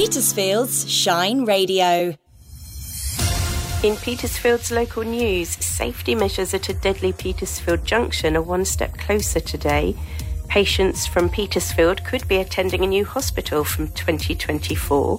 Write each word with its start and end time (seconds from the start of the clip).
Petersfield's 0.00 0.90
Shine 0.90 1.44
Radio. 1.44 2.16
In 3.82 3.96
Petersfield's 3.96 4.70
local 4.70 5.02
news, 5.02 5.50
safety 5.50 6.14
measures 6.14 6.54
at 6.54 6.70
a 6.70 6.72
deadly 6.72 7.12
Petersfield 7.12 7.84
junction 7.84 8.34
are 8.34 8.40
one 8.40 8.64
step 8.64 8.96
closer 8.96 9.40
today. 9.40 9.94
Patients 10.48 11.06
from 11.06 11.28
Petersfield 11.28 12.02
could 12.02 12.26
be 12.28 12.38
attending 12.38 12.82
a 12.82 12.86
new 12.86 13.04
hospital 13.04 13.62
from 13.62 13.88
2024. 13.88 15.18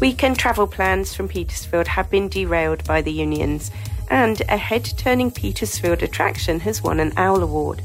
Weekend 0.00 0.38
travel 0.38 0.66
plans 0.66 1.14
from 1.14 1.28
Petersfield 1.28 1.86
have 1.86 2.08
been 2.08 2.30
derailed 2.30 2.84
by 2.84 3.02
the 3.02 3.12
unions, 3.12 3.70
and 4.08 4.40
a 4.48 4.56
head 4.56 4.90
turning 4.96 5.30
Petersfield 5.30 6.02
attraction 6.02 6.60
has 6.60 6.82
won 6.82 7.00
an 7.00 7.12
OWL 7.18 7.42
Award. 7.42 7.82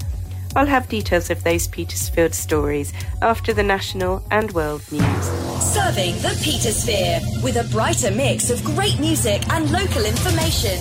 I'll 0.56 0.66
have 0.66 0.90
details 0.90 1.30
of 1.30 1.44
those 1.44 1.68
Petersfield 1.68 2.34
stories 2.34 2.92
after 3.22 3.54
the 3.54 3.64
national 3.64 4.24
and 4.32 4.52
world 4.52 4.82
news. 4.92 5.26
Serving 5.62 6.16
the 6.16 6.38
Petersphere 6.44 7.20
with 7.44 7.56
a 7.58 7.68
brighter 7.72 8.12
mix 8.12 8.50
of 8.50 8.64
great 8.64 9.00
music 9.00 9.48
and 9.50 9.72
local 9.72 10.04
information. 10.06 10.78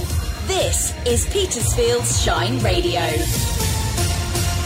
This 0.47 0.93
is 1.07 1.27
Petersfield's 1.27 2.23
Shine 2.23 2.59
Radio. 2.61 3.60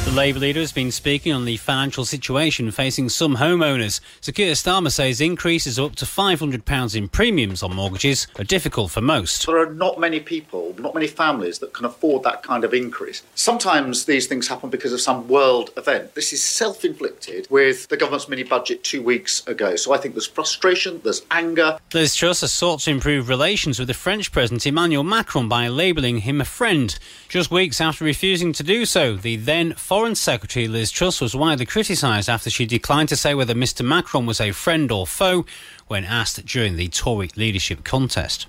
The 0.04 0.10
Labour 0.10 0.40
leader 0.40 0.60
has 0.60 0.70
been 0.70 0.92
speaking 0.92 1.32
on 1.32 1.46
the 1.46 1.56
financial 1.56 2.04
situation 2.04 2.70
facing 2.70 3.08
some 3.08 3.36
homeowners. 3.36 4.02
Keir 4.34 4.52
Starmer 4.52 4.92
says 4.92 5.18
increases 5.18 5.78
of 5.78 5.92
up 5.92 5.96
to 5.96 6.04
£500 6.04 6.94
in 6.94 7.08
premiums 7.08 7.62
on 7.62 7.74
mortgages 7.74 8.26
are 8.38 8.44
difficult 8.44 8.90
for 8.90 9.00
most. 9.00 9.46
There 9.46 9.56
are 9.56 9.72
not 9.72 9.98
many 9.98 10.20
people, 10.20 10.74
not 10.78 10.92
many 10.92 11.06
families 11.06 11.58
that 11.60 11.72
can 11.72 11.86
afford 11.86 12.22
that 12.24 12.42
kind 12.42 12.64
of 12.64 12.74
increase. 12.74 13.22
Sometimes 13.34 14.04
these 14.04 14.26
things 14.26 14.46
happen 14.46 14.68
because 14.68 14.92
of 14.92 15.00
some 15.00 15.26
world 15.26 15.70
event. 15.78 16.14
This 16.14 16.34
is 16.34 16.42
self 16.42 16.84
inflicted 16.84 17.46
with 17.48 17.88
the 17.88 17.96
government's 17.96 18.28
mini 18.28 18.42
budget 18.42 18.84
two 18.84 19.02
weeks 19.02 19.46
ago. 19.46 19.74
So 19.74 19.94
I 19.94 19.96
think 19.96 20.14
there's 20.14 20.26
frustration, 20.26 21.00
there's 21.02 21.22
anger. 21.30 21.78
Liz 21.94 22.14
Truss 22.14 22.42
has 22.42 22.52
sought 22.52 22.80
to 22.80 22.90
improve 22.90 23.30
relations 23.30 23.78
with 23.78 23.88
the 23.88 23.94
French 23.94 24.32
President 24.32 24.66
Emmanuel 24.66 25.02
Macron 25.02 25.48
by 25.48 25.66
labelling 25.68 26.18
him 26.18 26.42
a 26.42 26.44
friend. 26.44 26.98
Just 27.30 27.50
weeks 27.50 27.80
after 27.80 28.04
refusing 28.04 28.52
to 28.52 28.62
do 28.62 28.84
so, 28.84 29.16
the 29.16 29.36
then 29.36 29.72
Foreign 29.94 30.16
Secretary 30.16 30.66
Liz 30.66 30.90
Truss 30.90 31.20
was 31.20 31.36
widely 31.36 31.66
criticised 31.66 32.28
after 32.28 32.50
she 32.50 32.66
declined 32.66 33.08
to 33.10 33.16
say 33.16 33.32
whether 33.32 33.54
Mr 33.54 33.86
Macron 33.86 34.26
was 34.26 34.40
a 34.40 34.50
friend 34.50 34.90
or 34.90 35.06
foe 35.06 35.46
when 35.86 36.02
asked 36.02 36.44
during 36.46 36.74
the 36.74 36.88
Tory 36.88 37.30
leadership 37.36 37.84
contest. 37.84 38.48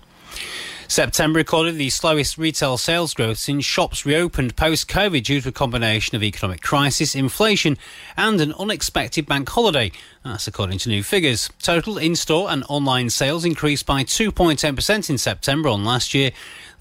September 0.88 1.38
recorded 1.38 1.76
the 1.76 1.92
slowest 1.92 2.40
retail 2.40 2.80
sales 2.80 3.14
growth 3.14 3.38
since 3.38 3.64
shops 3.64 4.08
reopened 4.08 4.56
post 4.56 4.88
COVID 4.88 5.24
due 5.24 5.40
to 5.40 5.50
a 5.50 5.52
combination 5.52 6.16
of 6.16 6.24
economic 6.24 6.64
crisis, 6.64 7.14
inflation, 7.14 7.78
and 8.18 8.42
an 8.42 8.52
unexpected 8.54 9.28
bank 9.28 9.48
holiday. 9.48 9.92
That's 10.24 10.48
according 10.48 10.80
to 10.80 10.90
new 10.90 11.04
figures. 11.04 11.52
Total 11.62 12.00
in 12.00 12.16
store 12.16 12.50
and 12.50 12.64
online 12.70 13.12
sales 13.12 13.46
increased 13.46 13.86
by 13.86 14.04
2.10% 14.04 15.12
in 15.12 15.20
September 15.20 15.70
on 15.70 15.86
last 15.86 16.16
year. 16.16 16.32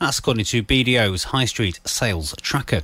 That's 0.01 0.21
according 0.21 0.47
to 0.47 0.63
BDO's 0.63 1.25
High 1.25 1.45
Street 1.45 1.81
Sales 1.85 2.35
Tracker. 2.41 2.81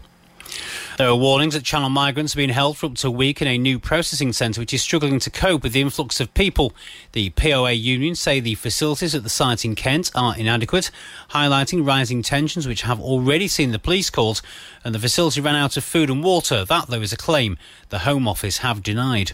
There 1.01 1.09
are 1.09 1.17
warnings 1.17 1.55
that 1.55 1.65
Channel 1.65 1.89
migrants 1.89 2.35
are 2.35 2.37
being 2.37 2.51
held 2.51 2.77
for 2.77 2.85
up 2.85 2.97
to 2.97 3.07
a 3.07 3.11
week 3.11 3.41
in 3.41 3.49
a 3.49 3.57
new 3.57 3.79
processing 3.79 4.35
centre 4.35 4.61
which 4.61 4.75
is 4.75 4.83
struggling 4.83 5.19
to 5.21 5.31
cope 5.31 5.63
with 5.63 5.73
the 5.73 5.81
influx 5.81 6.21
of 6.21 6.35
people. 6.35 6.75
The 7.13 7.31
POA 7.31 7.73
union 7.73 8.15
say 8.15 8.39
the 8.39 8.55
facilities 8.55 9.15
at 9.15 9.23
the 9.23 9.31
site 9.31 9.65
in 9.65 9.75
Kent 9.75 10.11
are 10.15 10.37
inadequate, 10.37 10.91
highlighting 11.31 11.87
rising 11.87 12.21
tensions 12.21 12.69
which 12.69 12.83
have 12.83 13.01
already 13.01 13.49
seen 13.49 13.73
the 13.73 13.79
police 13.79 14.11
called 14.11 14.43
and 14.85 14.95
the 14.95 14.99
facility 14.99 15.41
ran 15.41 15.57
out 15.57 15.79
of 15.79 15.85
food 15.85 16.11
and 16.11 16.23
water. 16.23 16.67
That, 16.67 16.89
though, 16.89 17.01
is 17.01 17.15
a 17.15 17.17
claim 17.17 17.57
the 17.89 18.01
Home 18.01 18.29
Office 18.29 18.59
have 18.59 18.83
denied. 18.83 19.33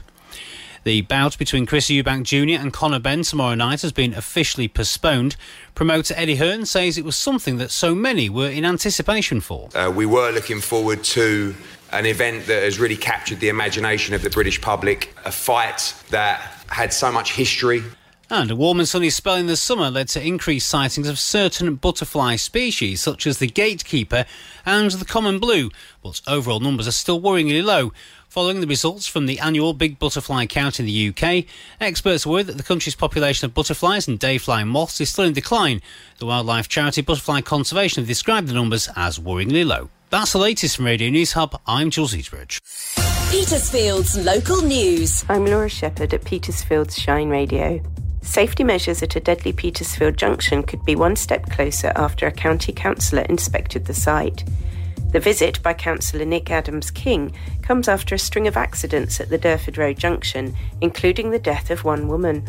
The 0.87 1.01
bout 1.01 1.37
between 1.37 1.67
Chris 1.67 1.89
Eubank 1.89 2.23
Jr. 2.23 2.63
and 2.63 2.73
Conor 2.73 3.01
Benn 3.01 3.23
tomorrow 3.23 3.57
night 3.57 3.83
has 3.83 3.91
been 3.91 4.15
officially 4.15 4.69
postponed. 4.69 5.35
Promoter 5.75 6.15
Eddie 6.17 6.37
Hearn 6.37 6.65
says 6.65 6.97
it 6.97 7.05
was 7.05 7.17
something 7.17 7.57
that 7.57 7.73
so 7.73 7.93
many 7.93 8.31
were 8.31 8.49
in 8.49 8.65
anticipation 8.65 9.41
for. 9.41 9.69
Uh, 9.75 9.91
we 9.91 10.07
were 10.07 10.31
looking 10.31 10.61
forward 10.61 11.03
to 11.03 11.57
an 11.91 12.07
event 12.07 12.47
that 12.47 12.63
has 12.63 12.79
really 12.79 12.97
captured 12.97 13.41
the 13.41 13.49
imagination 13.49 14.15
of 14.15 14.23
the 14.23 14.31
British 14.31 14.61
public, 14.61 15.13
a 15.25 15.33
fight 15.33 15.93
that 16.11 16.39
had 16.69 16.93
so 16.93 17.11
much 17.11 17.33
history. 17.33 17.83
And 18.29 18.51
a 18.51 18.57
warm 18.57 18.81
and 18.81 18.89
sunny 18.89 19.11
spell 19.11 19.37
in 19.37 19.47
the 19.47 19.57
summer 19.57 19.89
led 19.89 20.09
to 20.09 20.27
increased 20.27 20.69
sightings 20.69 21.09
of 21.09 21.17
certain 21.17 21.77
butterfly 21.77 22.35
species, 22.37 23.01
such 23.01 23.25
as 23.25 23.39
the 23.39 23.47
gatekeeper 23.47 24.25
and 24.65 24.91
the 24.91 25.05
common 25.05 25.39
blue, 25.39 25.71
but 26.03 26.21
overall 26.27 26.59
numbers 26.59 26.89
are 26.89 26.93
still 26.93 27.21
worryingly 27.21 27.63
low. 27.65 27.93
Following 28.29 28.61
the 28.61 28.67
results 28.67 29.07
from 29.07 29.27
the 29.27 29.39
annual 29.39 29.73
Big 29.75 30.01
Butterfly 30.01 30.47
Count 30.47 30.81
in 30.81 30.87
the 30.87 31.09
UK, 31.09 31.45
experts 31.81 32.27
worry 32.27 32.43
that 32.43 32.57
the 32.57 32.65
country's 32.65 32.97
population 32.97 33.47
of 33.47 33.55
butterflies 33.55 34.09
and 34.09 34.19
day-flying 34.19 34.67
moths 34.67 35.01
is 35.01 35.09
still 35.09 35.25
in 35.25 35.33
decline. 35.33 35.81
The 36.19 36.27
wildlife 36.27 36.69
charity 36.69 37.03
Butterfly 37.03 37.43
Conservation 37.43 38.03
have 38.03 38.09
described 38.09 38.49
the 38.49 38.55
numbers 38.55 38.91
as 38.97 39.21
worryingly 39.21 39.65
low. 39.65 39.89
That's 40.11 40.33
the 40.33 40.39
latest 40.39 40.77
from 40.77 40.87
Radio 40.87 41.11
News 41.11 41.33
Hub. 41.33 41.61
I'm 41.65 41.91
Jules 41.91 42.15
Eastbridge. 42.15 42.61
Petersfield's 43.31 44.19
local 44.19 44.63
news. 44.63 45.25
I'm 45.29 45.47
Laura 45.47 45.69
Shepherd 45.69 46.13
at 46.13 46.25
Petersfield's 46.25 46.99
Shine 46.99 47.29
Radio. 47.29 47.81
Safety 48.27 48.65
measures 48.65 49.03
at 49.03 49.17
a 49.17 49.21
deadly 49.21 49.53
Petersfield 49.53 50.19
junction 50.19 50.65
could 50.65 50.85
be 50.85 50.97
one 50.97 51.15
step 51.17 51.49
closer 51.49 51.93
after 51.95 52.27
a 52.27 52.33
county 52.33 52.73
councillor 52.73 53.23
inspected 53.23 53.87
the 53.87 53.95
site. 53.95 54.45
The 55.13 55.21
visit 55.21 55.63
by 55.63 55.73
Councillor 55.73 56.25
Nick 56.27 56.51
Adams 56.51 56.91
King 56.91 57.33
comes 57.63 57.89
after 57.89 58.17
a 58.17 58.19
string 58.19 58.49
of 58.49 58.57
accidents 58.57 59.21
at 59.21 59.31
the 59.31 59.39
Durford 59.39 59.79
Road 59.79 59.97
junction, 59.97 60.55
including 60.81 61.31
the 61.31 61.39
death 61.39 61.71
of 61.71 61.85
one 61.85 62.09
woman. 62.09 62.45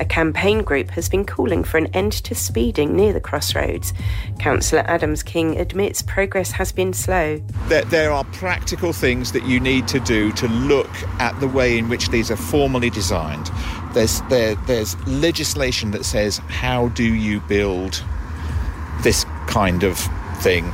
A 0.00 0.04
campaign 0.04 0.62
group 0.62 0.90
has 0.90 1.08
been 1.08 1.24
calling 1.24 1.64
for 1.64 1.76
an 1.76 1.88
end 1.88 2.12
to 2.24 2.34
speeding 2.34 2.94
near 2.94 3.12
the 3.12 3.20
crossroads. 3.20 3.92
Councillor 4.38 4.84
Adams 4.86 5.24
King 5.24 5.58
admits 5.58 6.02
progress 6.02 6.52
has 6.52 6.70
been 6.70 6.92
slow. 6.92 7.42
There, 7.66 7.84
there 7.84 8.12
are 8.12 8.22
practical 8.24 8.92
things 8.92 9.32
that 9.32 9.44
you 9.44 9.58
need 9.58 9.88
to 9.88 9.98
do 10.00 10.30
to 10.32 10.46
look 10.46 10.90
at 11.18 11.38
the 11.40 11.48
way 11.48 11.76
in 11.76 11.88
which 11.88 12.10
these 12.10 12.30
are 12.30 12.36
formally 12.36 12.90
designed. 12.90 13.50
There's, 13.92 14.20
there, 14.22 14.54
there's 14.66 14.94
legislation 15.08 15.90
that 15.90 16.04
says 16.04 16.38
how 16.48 16.88
do 16.90 17.14
you 17.14 17.40
build 17.40 18.04
this 19.02 19.24
kind 19.48 19.82
of 19.82 19.98
thing. 20.38 20.70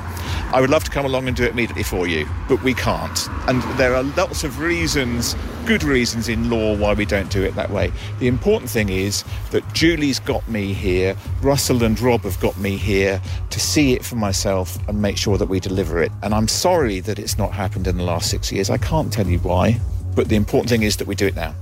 I 0.52 0.60
would 0.60 0.70
love 0.70 0.84
to 0.84 0.90
come 0.90 1.04
along 1.04 1.28
and 1.28 1.36
do 1.36 1.44
it 1.44 1.52
immediately 1.52 1.82
for 1.82 2.06
you, 2.06 2.28
but 2.48 2.62
we 2.62 2.74
can't. 2.74 3.28
And 3.48 3.62
there 3.78 3.94
are 3.94 4.02
lots 4.02 4.44
of 4.44 4.60
reasons, 4.60 5.34
good 5.66 5.82
reasons 5.82 6.28
in 6.28 6.50
law 6.50 6.76
why 6.76 6.94
we 6.94 7.04
don't 7.04 7.30
do 7.30 7.42
it 7.42 7.54
that 7.56 7.70
way. 7.70 7.92
The 8.18 8.28
important 8.28 8.70
thing 8.70 8.88
is 8.88 9.24
that 9.50 9.64
Julie's 9.74 10.20
got 10.20 10.46
me 10.48 10.72
here, 10.72 11.16
Russell 11.42 11.82
and 11.82 11.98
Rob 12.00 12.22
have 12.22 12.38
got 12.40 12.56
me 12.58 12.76
here 12.76 13.20
to 13.50 13.60
see 13.60 13.94
it 13.94 14.04
for 14.04 14.16
myself 14.16 14.78
and 14.88 15.00
make 15.00 15.16
sure 15.16 15.38
that 15.38 15.48
we 15.48 15.60
deliver 15.60 16.02
it. 16.02 16.12
And 16.22 16.34
I'm 16.34 16.48
sorry 16.48 17.00
that 17.00 17.18
it's 17.18 17.38
not 17.38 17.52
happened 17.52 17.86
in 17.86 17.96
the 17.96 18.04
last 18.04 18.30
six 18.30 18.52
years. 18.52 18.70
I 18.70 18.78
can't 18.78 19.12
tell 19.12 19.26
you 19.26 19.38
why, 19.40 19.80
but 20.14 20.28
the 20.28 20.36
important 20.36 20.70
thing 20.70 20.82
is 20.82 20.96
that 20.98 21.06
we 21.06 21.14
do 21.14 21.26
it 21.26 21.34
now. 21.34 21.54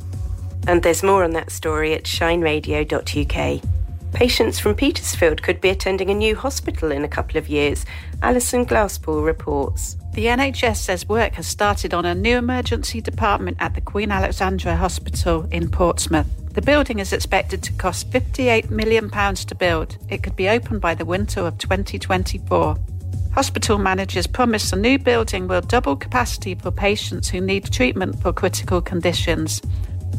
And 0.67 0.83
there's 0.83 1.03
more 1.03 1.25
on 1.25 1.33
that 1.33 1.51
story 1.51 1.93
at 1.95 2.05
shineradio.uk. 2.05 3.63
Patients 4.13 4.59
from 4.59 4.75
Petersfield 4.75 5.43
could 5.43 5.61
be 5.61 5.71
attending 5.71 6.11
a 6.11 6.15
new 6.15 6.37
hospital 6.37 6.93
in 6.93 7.03
a 7.03 7.09
couple 7.09 7.39
of 7.39 7.49
years. 7.49 7.87
Alison 8.21 8.67
Glasspool 8.67 9.25
reports. 9.25 9.97
The 10.13 10.27
NHS 10.27 10.77
says 10.77 11.09
work 11.09 11.33
has 11.33 11.47
started 11.47 11.95
on 11.95 12.05
a 12.05 12.15
new 12.15 12.37
emergency 12.37 13.01
department 13.01 13.57
at 13.59 13.75
the 13.75 13.81
Queen 13.81 14.11
Alexandra 14.11 14.77
Hospital 14.77 15.49
in 15.51 15.71
Portsmouth. 15.71 16.29
The 16.53 16.61
building 16.61 16.99
is 16.99 17.15
expected 17.15 17.63
to 17.63 17.73
cost 17.73 18.11
£58 18.11 18.69
million 18.69 19.09
to 19.11 19.55
build. 19.55 19.97
It 20.11 20.23
could 20.23 20.37
be 20.37 20.51
opened 20.51 20.83
by 20.83 20.95
the 20.95 21.07
winter 21.07 21.41
of 21.41 21.57
2024. 21.57 22.77
Hospital 23.33 23.79
managers 23.79 24.27
promise 24.27 24.71
the 24.71 24.77
new 24.77 24.99
building 24.99 25.49
will 25.49 25.63
double 25.63 25.97
capacity 25.97 26.55
for 26.55 26.71
patients 26.71 27.31
who 27.31 27.41
need 27.41 27.73
treatment 27.73 28.21
for 28.21 28.31
critical 28.31 28.83
conditions. 28.83 29.63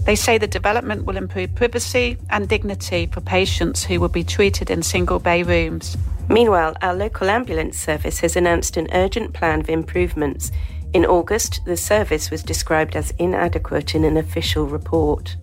They 0.05 0.15
say 0.15 0.37
the 0.37 0.47
development 0.47 1.05
will 1.05 1.17
improve 1.17 1.55
privacy 1.55 2.17
and 2.29 2.47
dignity 2.47 3.05
for 3.05 3.21
patients 3.21 3.83
who 3.83 3.99
will 3.99 4.09
be 4.09 4.23
treated 4.23 4.69
in 4.69 4.83
single 4.83 5.19
bay 5.19 5.43
rooms. 5.43 5.97
Meanwhile, 6.29 6.75
our 6.81 6.93
local 6.93 7.29
ambulance 7.29 7.79
service 7.79 8.19
has 8.19 8.35
announced 8.35 8.77
an 8.77 8.89
urgent 8.93 9.33
plan 9.33 9.61
of 9.61 9.69
improvements. 9.69 10.51
In 10.93 11.05
August, 11.05 11.61
the 11.65 11.77
service 11.77 12.29
was 12.29 12.43
described 12.43 12.95
as 12.95 13.11
inadequate 13.17 13.95
in 13.95 14.03
an 14.03 14.17
official 14.17 14.65
report. 14.65 15.35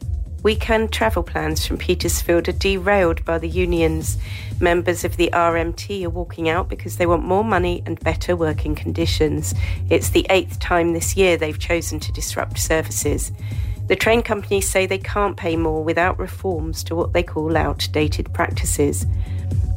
Weekend 0.42 0.90
travel 0.90 1.22
plans 1.22 1.66
from 1.66 1.76
Petersfield 1.76 2.48
are 2.48 2.52
derailed 2.52 3.22
by 3.26 3.36
the 3.36 3.48
unions. 3.48 4.16
Members 4.58 5.04
of 5.04 5.18
the 5.18 5.28
RMT 5.34 6.02
are 6.04 6.10
walking 6.10 6.48
out 6.48 6.70
because 6.70 6.96
they 6.96 7.04
want 7.04 7.22
more 7.22 7.44
money 7.44 7.82
and 7.84 8.00
better 8.00 8.34
working 8.34 8.74
conditions. 8.74 9.54
It's 9.90 10.08
the 10.10 10.26
eighth 10.30 10.58
time 10.58 10.94
this 10.94 11.14
year 11.14 11.36
they've 11.36 11.58
chosen 11.58 12.00
to 12.00 12.12
disrupt 12.12 12.58
services. 12.58 13.32
The 13.90 13.96
train 13.96 14.22
companies 14.22 14.70
say 14.70 14.86
they 14.86 14.98
can't 14.98 15.36
pay 15.36 15.56
more 15.56 15.82
without 15.82 16.16
reforms 16.16 16.84
to 16.84 16.94
what 16.94 17.12
they 17.12 17.24
call 17.24 17.56
outdated 17.56 18.32
practices. 18.32 19.04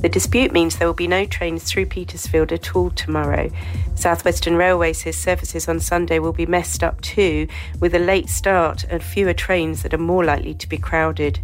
The 0.02 0.08
dispute 0.08 0.52
means 0.52 0.76
there 0.76 0.86
will 0.86 0.94
be 0.94 1.08
no 1.08 1.26
trains 1.26 1.64
through 1.64 1.88
Petersfield 1.88 2.52
at 2.52 2.76
all 2.76 2.92
tomorrow. 2.92 3.50
Southwestern 3.96 4.56
Railway 4.56 4.94
says 4.94 5.18
services 5.18 5.68
on 5.68 5.80
Sunday 5.80 6.20
will 6.20 6.32
be 6.32 6.46
messed 6.46 6.84
up 6.84 7.02
too, 7.02 7.48
with 7.80 7.96
a 7.96 8.00
late 8.00 8.30
start 8.30 8.84
and 8.88 9.02
fewer 9.02 9.34
trains 9.34 9.82
that 9.82 9.96
are 9.96 9.98
more 9.98 10.24
likely 10.24 10.54
to 10.54 10.70
be 10.70 10.78
crowded. 10.78 11.40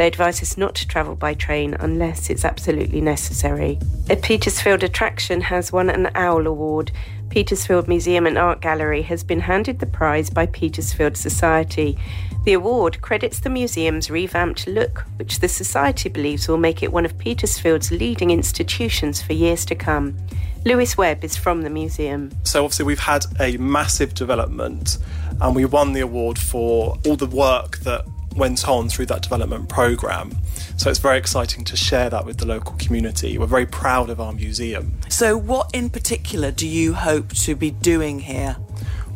They 0.00 0.06
advise 0.06 0.40
us 0.40 0.56
not 0.56 0.74
to 0.76 0.88
travel 0.88 1.14
by 1.14 1.34
train 1.34 1.74
unless 1.78 2.30
it's 2.30 2.46
absolutely 2.46 3.02
necessary. 3.02 3.78
A 4.08 4.16
Petersfield 4.16 4.82
attraction 4.82 5.42
has 5.42 5.72
won 5.72 5.90
an 5.90 6.10
Owl 6.14 6.46
Award. 6.46 6.90
Petersfield 7.28 7.86
Museum 7.86 8.26
and 8.26 8.38
Art 8.38 8.62
Gallery 8.62 9.02
has 9.02 9.22
been 9.22 9.40
handed 9.40 9.78
the 9.78 9.84
prize 9.84 10.30
by 10.30 10.46
Petersfield 10.46 11.18
Society. 11.18 11.98
The 12.46 12.54
award 12.54 13.02
credits 13.02 13.40
the 13.40 13.50
museum's 13.50 14.10
revamped 14.10 14.66
look, 14.66 15.04
which 15.16 15.40
the 15.40 15.48
Society 15.48 16.08
believes 16.08 16.48
will 16.48 16.56
make 16.56 16.82
it 16.82 16.94
one 16.94 17.04
of 17.04 17.18
Petersfield's 17.18 17.90
leading 17.90 18.30
institutions 18.30 19.20
for 19.20 19.34
years 19.34 19.66
to 19.66 19.74
come. 19.74 20.16
Lewis 20.64 20.96
Webb 20.96 21.24
is 21.24 21.36
from 21.36 21.60
the 21.60 21.68
museum. 21.68 22.30
So, 22.44 22.64
obviously, 22.64 22.86
we've 22.86 23.00
had 23.00 23.26
a 23.38 23.58
massive 23.58 24.14
development 24.14 24.96
and 25.42 25.54
we 25.54 25.66
won 25.66 25.92
the 25.92 26.00
award 26.00 26.38
for 26.38 26.96
all 27.04 27.16
the 27.16 27.26
work 27.26 27.80
that 27.80 28.06
went 28.36 28.68
on 28.68 28.88
through 28.88 29.06
that 29.06 29.22
development 29.22 29.68
programme. 29.68 30.36
So 30.76 30.88
it's 30.90 30.98
very 30.98 31.18
exciting 31.18 31.64
to 31.64 31.76
share 31.76 32.10
that 32.10 32.24
with 32.24 32.38
the 32.38 32.46
local 32.46 32.74
community. 32.76 33.36
We're 33.38 33.46
very 33.46 33.66
proud 33.66 34.10
of 34.10 34.20
our 34.20 34.32
museum. 34.32 34.98
So, 35.08 35.36
what 35.36 35.70
in 35.74 35.90
particular 35.90 36.50
do 36.50 36.66
you 36.66 36.94
hope 36.94 37.34
to 37.34 37.54
be 37.54 37.70
doing 37.70 38.20
here? 38.20 38.56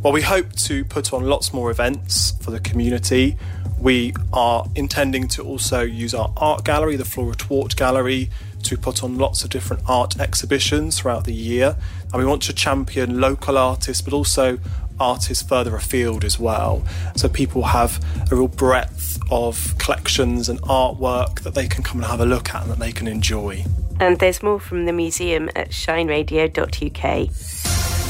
Well, 0.03 0.13
we 0.13 0.21
hope 0.21 0.53
to 0.53 0.85
put 0.85 1.15
on 1.15 1.25
lots 1.25 1.55
more 1.55 1.71
events 1.71 2.33
for 2.43 2.51
the 2.51 2.61
community. 2.61 3.39
We 3.79 4.13
are 4.33 4.67
intending 4.75 5.29
to 5.29 5.43
also 5.43 5.81
use 5.81 6.13
our 6.13 6.33
art 6.37 6.65
gallery, 6.65 6.97
the 6.97 7.07
Flora 7.07 7.35
Twort 7.35 7.77
Gallery, 7.77 8.31
to 8.65 8.77
put 8.77 9.03
on 9.03 9.17
lots 9.17 9.45
of 9.45 9.51
different 9.51 9.83
art 9.87 10.19
exhibitions 10.21 10.99
throughout 10.99 11.25
the 11.25 11.33
year. 11.33 11.77
And 12.13 12.21
we 12.21 12.27
want 12.27 12.43
to 12.43 12.53
champion 12.53 13.21
local 13.21 13.57
artists, 13.57 14.03
but 14.03 14.13
also 14.13 14.59
artists 15.01 15.43
further 15.43 15.75
afield 15.77 16.25
as 16.25 16.39
well. 16.39 16.85
So 17.17 17.29
people 17.29 17.63
have 17.63 18.05
a 18.31 18.37
real 18.37 18.49
breadth 18.49 19.19
of 19.31 19.77
collections 19.79 20.49
and 20.49 20.61
artwork 20.63 21.41
that 21.41 21.55
they 21.55 21.67
can 21.67 21.83
come 21.83 22.01
and 22.01 22.11
have 22.11 22.21
a 22.21 22.27
look 22.27 22.55
at 22.55 22.63
and 22.63 22.71
that 22.71 22.79
they 22.79 22.93
can 22.93 23.07
enjoy. 23.07 23.65
And 24.01 24.19
there's 24.19 24.43
more 24.43 24.61
from 24.61 24.87
the 24.87 24.93
museum 24.93 25.49
at 25.55 25.71
shineradio.uk. 25.71 27.31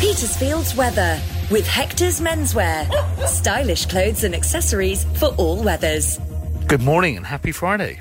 Petersfield's 0.01 0.75
weather 0.75 1.21
with 1.51 1.67
Hector's 1.67 2.21
Menswear. 2.21 2.89
Stylish 3.27 3.87
clothes 3.87 4.25
and 4.25 4.35
accessories 4.35 5.05
for 5.19 5.29
all 5.37 5.63
weathers. 5.63 6.19
Good 6.67 6.83
morning 6.83 7.17
and 7.17 7.27
happy 7.27 7.53
Friday. 7.53 8.01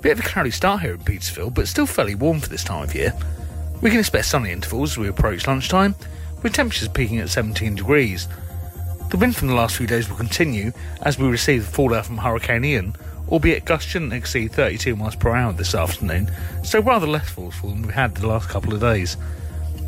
Bit 0.00 0.18
of 0.18 0.20
a 0.20 0.28
cloudy 0.28 0.50
start 0.50 0.82
here 0.82 0.94
in 0.94 1.00
Petersfield, 1.00 1.54
but 1.54 1.68
still 1.68 1.86
fairly 1.86 2.14
warm 2.14 2.40
for 2.40 2.48
this 2.48 2.64
time 2.64 2.82
of 2.84 2.94
year. 2.94 3.14
We 3.80 3.90
can 3.90 4.00
expect 4.00 4.26
sunny 4.26 4.50
intervals 4.50 4.92
as 4.92 4.98
we 4.98 5.08
approach 5.08 5.46
lunchtime, 5.46 5.94
with 6.44 6.52
temperatures 6.52 6.88
peaking 6.88 7.18
at 7.18 7.30
17 7.30 7.74
degrees. 7.74 8.28
The 9.10 9.16
wind 9.16 9.34
from 9.34 9.48
the 9.48 9.54
last 9.54 9.76
few 9.76 9.86
days 9.86 10.08
will 10.08 10.16
continue 10.16 10.72
as 11.02 11.18
we 11.18 11.26
receive 11.26 11.64
the 11.64 11.72
fallout 11.72 12.04
from 12.04 12.18
Hurricane 12.18 12.64
Ian, 12.64 12.94
albeit 13.30 13.64
gusts 13.64 13.90
shouldn't 13.90 14.12
exceed 14.12 14.52
32 14.52 14.94
miles 14.94 15.16
per 15.16 15.34
hour 15.34 15.54
this 15.54 15.74
afternoon, 15.74 16.30
so 16.62 16.80
rather 16.80 17.06
less 17.06 17.30
forceful 17.30 17.70
than 17.70 17.82
we've 17.82 17.92
had 17.92 18.14
the 18.14 18.26
last 18.26 18.50
couple 18.50 18.74
of 18.74 18.80
days. 18.80 19.16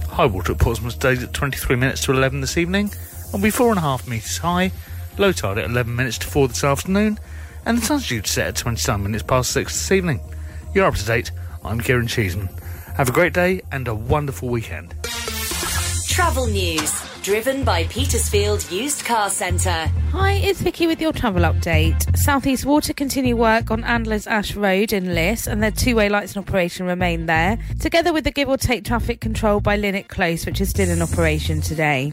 High 0.09 0.27
water 0.27 0.53
at 0.53 0.59
Portsmouth 0.59 0.95
stays 0.95 1.23
at 1.23 1.35
23 1.35 1.77
minutes 1.77 2.01
to 2.05 2.13
11 2.13 2.41
this 2.41 2.57
evening, 2.57 2.91
and 3.25 3.33
will 3.35 3.41
be 3.41 3.51
4.5 3.51 4.09
metres 4.09 4.39
high, 4.39 4.73
low 5.19 5.33
tide 5.33 5.59
at 5.59 5.69
11 5.69 5.95
minutes 5.95 6.17
to 6.19 6.27
4 6.27 6.49
this 6.49 6.65
afternoon, 6.65 7.19
and 7.67 7.77
the 7.77 7.83
sun's 7.83 8.09
due 8.09 8.23
to 8.23 8.31
set 8.31 8.47
at 8.47 8.57
29 8.57 9.03
minutes 9.03 9.23
past 9.23 9.53
6 9.53 9.71
this 9.71 9.93
evening. 9.93 10.21
You're 10.75 10.87
up 10.87 10.95
to 10.95 11.05
date, 11.05 11.33
I'm 11.63 11.83
Kieran 11.83 12.07
Cheeseman. 12.07 12.49
Have 12.97 13.11
a 13.11 13.13
great 13.13 13.35
day 13.35 13.61
and 13.73 13.87
a 13.89 13.95
wonderful 13.95 14.49
weekend. 14.49 14.95
Travel 16.17 16.47
news, 16.47 17.06
driven 17.27 17.65
by 17.65 17.83
Petersfield 17.89 18.71
Used 18.71 19.05
Car 19.05 19.29
Centre. 19.31 19.91
Hi, 20.13 20.35
it's 20.35 20.63
Vicky 20.63 20.87
with 20.87 21.01
your 21.01 21.13
travel 21.13 21.43
update. 21.43 22.17
Southeast 22.17 22.65
Water 22.65 22.93
continue 22.93 23.35
work 23.35 23.73
on 23.73 23.83
Andlers 23.83 24.29
Ash 24.29 24.55
Road 24.55 24.93
in 24.93 25.13
Liss, 25.13 25.49
and 25.49 25.61
their 25.61 25.73
two-way 25.73 26.09
lights 26.09 26.37
in 26.37 26.39
operation 26.41 26.87
remain 26.87 27.27
there, 27.27 27.59
together 27.81 28.13
with 28.13 28.23
the 28.23 28.31
give 28.31 28.49
or 28.49 28.57
take 28.57 28.85
traffic 28.85 29.19
control 29.19 29.59
by 29.59 29.75
Linnet 29.75 30.07
Close, 30.07 30.47
which 30.47 30.61
is 30.61 30.71
still 30.71 30.89
in 30.89 31.03
operation 31.03 31.61
today. 31.61 32.13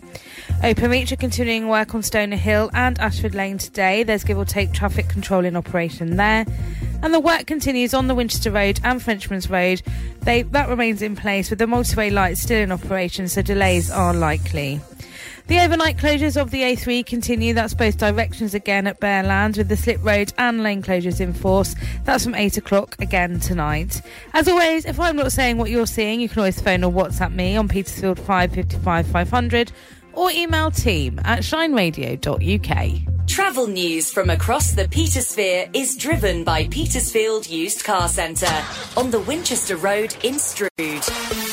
Openreach 0.63 1.11
are 1.11 1.17
continuing 1.17 1.67
work 1.67 1.93
on 1.93 2.01
Stoner 2.01 2.35
Hill 2.35 2.71
and 2.73 2.97
Ashford 2.97 3.35
Lane 3.35 3.59
today. 3.59 4.01
There's 4.01 4.23
give 4.23 4.39
or 4.39 4.45
take 4.45 4.73
traffic 4.73 5.09
control 5.09 5.45
in 5.45 5.55
operation 5.55 6.17
there. 6.17 6.43
And 7.03 7.13
the 7.13 7.19
work 7.19 7.45
continues 7.45 7.93
on 7.93 8.07
the 8.07 8.15
Winchester 8.15 8.49
Road 8.49 8.79
and 8.83 8.99
Frenchman's 8.99 9.47
Road. 9.47 9.83
They, 10.21 10.41
that 10.41 10.69
remains 10.69 11.03
in 11.03 11.15
place 11.15 11.51
with 11.51 11.59
the 11.59 11.67
multi-way 11.67 12.09
lights 12.09 12.41
still 12.41 12.59
in 12.59 12.71
operation, 12.71 13.27
so 13.27 13.43
delays 13.43 13.91
are 13.91 14.15
likely. 14.15 14.81
The 15.47 15.59
overnight 15.59 15.97
closures 15.97 16.39
of 16.41 16.51
the 16.51 16.61
A3 16.61 17.05
continue. 17.05 17.53
That's 17.53 17.73
both 17.73 17.97
directions 17.97 18.53
again 18.53 18.87
at 18.87 19.01
Bearlands 19.01 19.57
with 19.57 19.67
the 19.67 19.75
slip 19.75 20.03
road 20.03 20.31
and 20.37 20.63
lane 20.63 20.81
closures 20.81 21.19
in 21.19 21.33
force. 21.33 21.75
That's 22.05 22.23
from 22.23 22.33
8 22.33 22.57
o'clock 22.57 22.95
again 22.99 23.41
tonight. 23.41 24.01
As 24.33 24.47
always, 24.47 24.85
if 24.85 24.99
I'm 24.99 25.17
not 25.17 25.33
saying 25.33 25.57
what 25.57 25.69
you're 25.69 25.85
seeing, 25.85 26.21
you 26.21 26.29
can 26.29 26.39
always 26.39 26.61
phone 26.61 26.83
or 26.83 26.91
WhatsApp 26.91 27.33
me 27.33 27.57
on 27.57 27.67
Petersfield 27.67 28.19
555 28.19 29.07
500 29.07 29.71
or 30.13 30.31
email 30.31 30.71
team 30.71 31.19
at 31.23 31.39
shineradio.uk. 31.39 33.27
Travel 33.27 33.67
news 33.67 34.11
from 34.11 34.29
across 34.29 34.71
the 34.73 34.83
Petersphere 34.83 35.69
is 35.73 35.97
driven 35.97 36.43
by 36.43 36.67
Petersfield 36.67 37.49
Used 37.49 37.83
Car 37.83 38.07
Centre 38.07 38.63
on 38.95 39.11
the 39.11 39.19
Winchester 39.19 39.75
Road 39.75 40.15
in 40.23 40.37
Stroud. 40.39 41.52